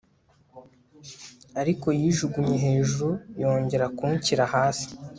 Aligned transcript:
ariko 1.61 1.87
yijugunye 1.99 2.55
hejuru 2.65 3.09
yongera 3.41 3.85
kunshyira 3.97 4.43
hasi 4.53 4.87